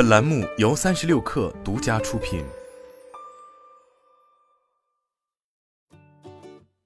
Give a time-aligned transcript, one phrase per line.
[0.00, 2.42] 本栏目由三十六氪独家出品。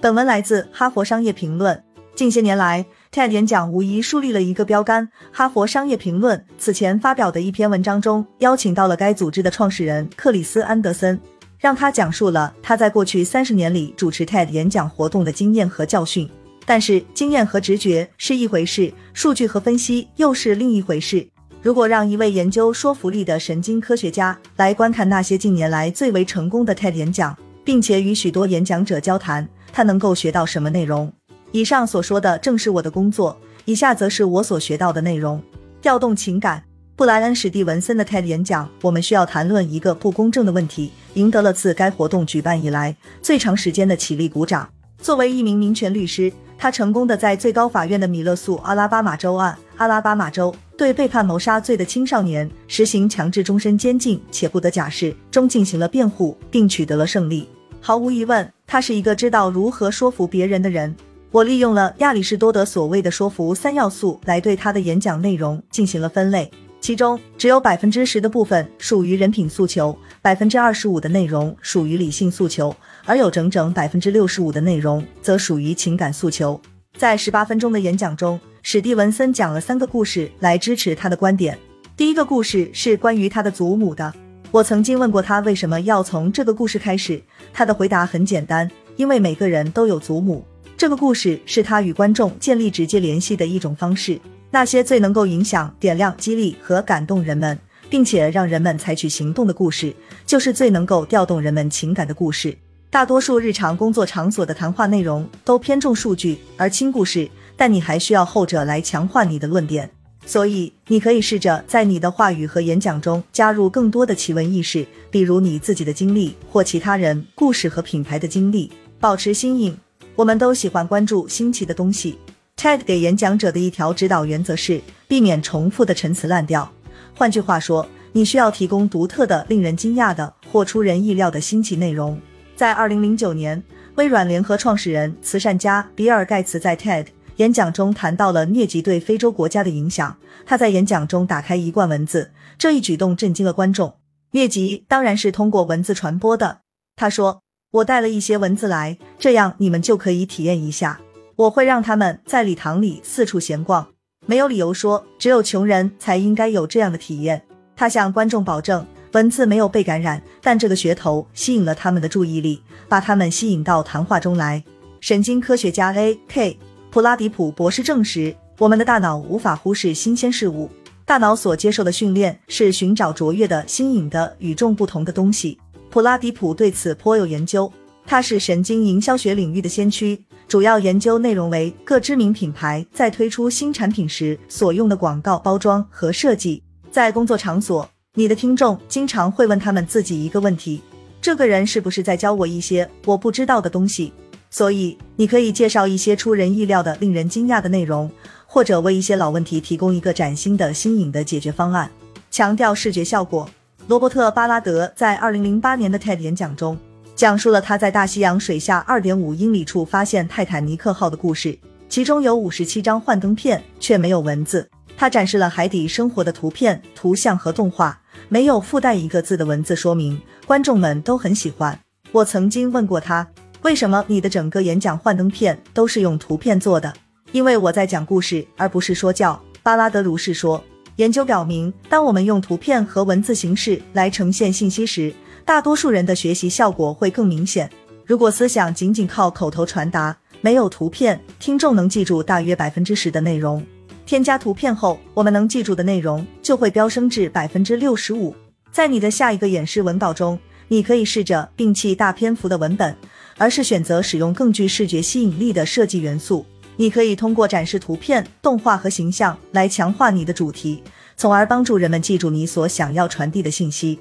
[0.00, 1.76] 本文来自《哈佛商业评论》。
[2.14, 5.08] 近些年来，TED 演讲无疑树立了一个标杆。
[5.32, 11.20] 《哈佛商业评论》此前发表的一篇文章中，邀请到了该组织的创始人克里斯·安德森，
[11.58, 16.30] 让他讲述了他在过去三十年里主持 TED 演讲活动的经验和教训。
[16.64, 21.26] 但是，经验和直觉是一回事，数据和分析又是另一回事。
[21.62, 31.12] 如果让一位研究说服力的神经科学家来观看那些近年来最为成功的 TED 演讲，并且与许多演讲者交谈，他能够学到什么内容？
[31.52, 35.42] 以上所说的正是我的工作，以下则是我所学到的内容：
[35.82, 36.62] 调动情感。
[36.96, 44.66] 布莱恩·史蒂文森的 TED 演讲，我们需要谈论一个不公正的问题，赢得了自该活动举办以来最长时间的起立鼓掌。
[44.96, 57.48] 作为一名民权律师，他成功的在最高法院的米勒诉阿拉巴马州案（阿拉巴马州）对被判谋杀罪的青少年实行强制终身监禁且不得假释中进行了辩护，并取得了胜利。
[57.80, 60.94] 毫无疑问，他是一个知道如何说服别人的人。
[61.30, 72.76] 我利用了亚里士多德所谓的说服三要素来对他的演讲内容进行了分类，其中只有百分之十的部分属于人品诉求，百分之二十五的内容属于理性诉求。
[73.06, 76.60] 而有整整百分之六十五的内容则属于情感诉求。
[76.98, 81.58] 在十八分钟的演讲中，史蒂文森讲了三个故事来支持他的观点。
[81.96, 84.12] 第一个故事是关于他的祖母的。
[84.50, 87.22] 我曾经问过他为什么要从这个故事开始，
[87.52, 90.44] 他的回答很简单：因为每个人都有祖母。
[90.76, 94.20] 这个故事是他与观众建立直接联系的一种方式。
[94.50, 99.94] 那些最能够影响、点亮、激励和感动人们，并且让人们采取行动的故事，
[100.26, 102.54] 就是最能够调动人们情感的故事。
[102.90, 109.90] 大多数日常工作场所的谈话内容都偏重数据而轻故事，但你还需要后者来强化你的论点。
[110.24, 118.72] 所以，你可以试着在你的话语和演讲中加入更多的奇闻异事，比如你自己的经历或其他人故事和品牌的经历。
[118.98, 119.76] 保持新颖，
[120.16, 122.16] 我们都喜欢关注新奇的东西。
[122.56, 126.72] TED 给演讲者的一条指导原则是避免重复的陈词滥调。
[127.14, 132.18] 换句话说，你需要提供独特的、令人惊讶的或出人意料的新奇内容。
[132.56, 133.62] 在二零零九年，
[133.96, 140.16] 微软联合创始人、慈善家比尔·盖茨在 TED 演讲中谈到了疟疾对非洲国家的影响。
[140.44, 143.94] 他在演讲中打开一罐文字，这一举动震惊了观众。
[144.32, 146.60] 疟疾当然是通过文字传播的，
[146.96, 147.42] 他说
[147.72, 151.00] ：“我带了一些文字来，这样你们就可以体验一下。
[151.36, 153.88] 我会让他们在礼堂里四处闲逛，
[154.26, 157.42] 没有理由说只有穷人才应该有这样的体验。”
[157.74, 158.86] 他向观众保证。
[159.12, 164.62] 文字没有被感染，但这个噱头吸引了他们的注意力，把他们吸引到谈话中来。
[165.00, 166.56] 神经科学家 A.K.
[166.90, 170.68] 普拉迪普博士证实，我们的大脑无法忽视新鲜事物，
[171.04, 175.56] 大脑所接受的训练是寻找卓越的、新颖的、与众不同的东西。
[175.88, 177.72] 普拉迪普对此颇有研究，
[178.04, 186.60] 他是神经营销学领域的先驱，主要研究内容为各知名品牌在推出新产品时所用的广告包装和设计。
[186.90, 187.88] 在工作场所。
[188.14, 190.82] 你的听众经常会问他们自己一个问题：
[191.22, 194.12] 这个人是不是在教我一些我不知道的东西？
[194.50, 198.10] 所以你可以介绍一些出人意料的、令人惊讶的内容，
[198.46, 201.90] 或者为一些老问题提供一个崭新的、新颖的解决方案。
[202.30, 203.48] 强调视觉效果。
[203.86, 206.78] 罗伯特·巴拉德在二零零八年的 TED 演讲中，
[207.16, 211.58] 讲述了他在大西洋水下二点五英里处发现泰坦尼克号的故事，
[211.88, 214.68] 其中有五十七张幻灯片，却没有文字。
[214.96, 220.20] 他展示了海底生活的图片、图像和动画，没有附带一个字的文字说明。
[220.46, 221.78] 观众们都很喜欢。
[222.12, 223.26] 我曾经问过他，
[223.62, 226.92] 为什么你的整个演讲幻灯片都是用图片做的？
[227.32, 229.40] 因为我在讲故事，而不是说教。
[229.62, 230.62] 巴拉德如是说。
[230.96, 235.12] 研究表明，当我们用图片和文字形式来呈现信息时，
[235.46, 237.70] 大多数人的学习效果会更明显。
[238.04, 243.64] 如果思想仅仅靠口头传达，没有图片，听众能记住大约百分之十的内容。
[244.04, 248.34] 添加图片后，我们能记住的内容就会飙升至百分之六十五。
[248.70, 252.94] 在你的下一个演示文稿中，你可以试着摒弃大篇幅的文本，
[253.40, 256.44] 而是选择使用更具视觉吸引力的设计元素。
[256.76, 260.82] 你可以通过展示图片、动画和形象来强化你的主题，
[261.16, 263.98] 从而帮助人们记住你所想要传递的信息。